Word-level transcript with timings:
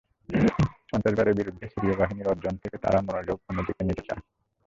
সন্ত্রাসবাদের 0.89 1.35
বিরুদ্ধে 1.35 1.65
সিরীয় 1.67 1.95
বাহিনীর 1.97 2.27
অর্জন 2.27 2.53
থেকে 2.55 2.77
তারা 2.77 2.99
মনোযোগ 3.01 3.37
অন্যদিকে 3.49 3.81
নিতে 3.83 4.03
চায়। 4.07 4.21